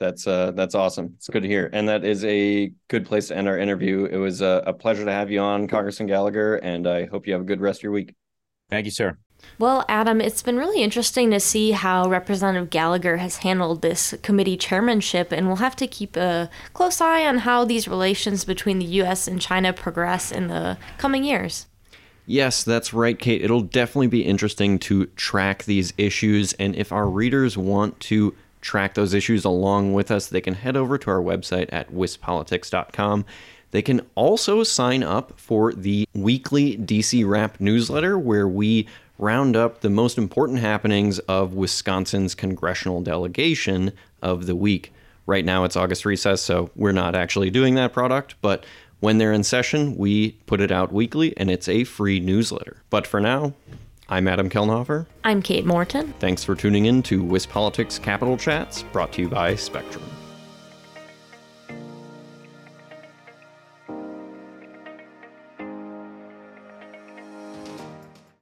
That's 0.00 0.26
uh, 0.26 0.50
that's 0.50 0.74
awesome. 0.74 1.14
It's 1.16 1.28
good 1.28 1.44
to 1.44 1.48
hear, 1.48 1.70
and 1.72 1.88
that 1.88 2.04
is 2.04 2.24
a 2.24 2.72
good 2.88 3.06
place 3.06 3.28
to 3.28 3.36
end 3.36 3.48
our 3.48 3.56
interview. 3.56 4.06
It 4.06 4.16
was 4.16 4.40
a, 4.40 4.62
a 4.66 4.72
pleasure 4.72 5.04
to 5.04 5.12
have 5.12 5.30
you 5.30 5.40
on, 5.40 5.68
Congressman 5.68 6.08
Gallagher, 6.08 6.56
and 6.56 6.86
I 6.86 7.06
hope 7.06 7.26
you 7.26 7.32
have 7.32 7.42
a 7.42 7.46
good 7.46 7.60
rest 7.60 7.78
of 7.78 7.84
your 7.84 7.92
week. 7.92 8.14
Thank 8.70 8.86
you, 8.86 8.90
sir. 8.90 9.16
Well, 9.58 9.84
Adam, 9.88 10.20
it's 10.20 10.42
been 10.42 10.58
really 10.58 10.82
interesting 10.82 11.30
to 11.30 11.38
see 11.38 11.70
how 11.70 12.08
Representative 12.08 12.70
Gallagher 12.70 13.18
has 13.18 13.38
handled 13.38 13.82
this 13.82 14.14
committee 14.22 14.56
chairmanship, 14.56 15.30
and 15.30 15.46
we'll 15.46 15.56
have 15.56 15.76
to 15.76 15.86
keep 15.86 16.16
a 16.16 16.50
close 16.72 17.00
eye 17.00 17.24
on 17.24 17.38
how 17.38 17.64
these 17.64 17.86
relations 17.86 18.44
between 18.44 18.78
the 18.78 18.84
U.S. 18.86 19.28
and 19.28 19.40
China 19.40 19.72
progress 19.72 20.32
in 20.32 20.48
the 20.48 20.76
coming 20.98 21.22
years. 21.22 21.66
Yes, 22.26 22.64
that's 22.64 22.94
right, 22.94 23.18
Kate. 23.18 23.42
It'll 23.42 23.60
definitely 23.60 24.06
be 24.08 24.24
interesting 24.24 24.78
to 24.80 25.06
track 25.06 25.64
these 25.64 25.92
issues, 25.98 26.52
and 26.54 26.74
if 26.74 26.90
our 26.90 27.08
readers 27.08 27.56
want 27.56 28.00
to 28.00 28.34
track 28.60 28.94
those 28.94 29.14
issues 29.14 29.44
along 29.44 29.92
with 29.92 30.10
us, 30.10 30.26
they 30.26 30.40
can 30.40 30.54
head 30.54 30.76
over 30.76 30.96
to 30.98 31.10
our 31.10 31.20
website 31.20 31.68
at 31.70 31.92
wispolitics.com. 31.92 33.26
They 33.72 33.82
can 33.82 34.00
also 34.14 34.62
sign 34.62 35.02
up 35.02 35.38
for 35.38 35.72
the 35.72 36.08
weekly 36.14 36.78
DC 36.78 37.28
Wrap 37.28 37.60
newsletter, 37.60 38.18
where 38.18 38.48
we 38.48 38.86
round 39.24 39.56
up 39.56 39.80
the 39.80 39.88
most 39.88 40.18
important 40.18 40.58
happenings 40.58 41.18
of 41.20 41.54
Wisconsin's 41.54 42.34
congressional 42.34 43.00
delegation 43.00 43.90
of 44.20 44.44
the 44.44 44.54
week. 44.54 44.92
Right 45.26 45.46
now 45.46 45.64
it's 45.64 45.76
August 45.76 46.04
recess, 46.04 46.42
so 46.42 46.70
we're 46.76 46.92
not 46.92 47.14
actually 47.14 47.48
doing 47.48 47.74
that 47.76 47.94
product, 47.94 48.34
but 48.42 48.66
when 49.00 49.16
they're 49.16 49.32
in 49.32 49.42
session, 49.42 49.96
we 49.96 50.32
put 50.44 50.60
it 50.60 50.70
out 50.70 50.92
weekly 50.92 51.34
and 51.38 51.50
it's 51.50 51.68
a 51.68 51.84
free 51.84 52.20
newsletter. 52.20 52.82
But 52.90 53.06
for 53.06 53.18
now, 53.18 53.54
I'm 54.10 54.28
Adam 54.28 54.50
Kellenhofer. 54.50 55.06
I'm 55.24 55.40
Kate 55.40 55.64
Morton. 55.64 56.12
Thanks 56.20 56.44
for 56.44 56.54
tuning 56.54 56.84
in 56.84 57.02
to 57.04 57.22
WisPolitics 57.22 58.02
Capitol 58.02 58.36
Chats, 58.36 58.82
brought 58.92 59.14
to 59.14 59.22
you 59.22 59.28
by 59.30 59.54
Spectrum. 59.54 60.04